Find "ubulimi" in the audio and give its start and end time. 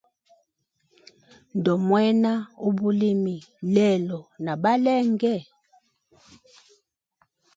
2.67-3.37